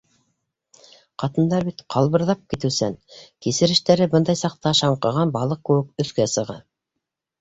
Ҡатындар 1.23 1.67
бит 1.67 1.83
ҡалбырҙап 1.97 2.41
китеүсән, 2.53 2.97
кисерештәре 3.47 4.09
бындай 4.15 4.41
саҡта 4.43 4.75
шаңҡыған 4.81 5.35
балыҡ 5.37 5.63
кеүек 5.71 6.07
өҫкә 6.07 6.31
сыға... 6.37 6.59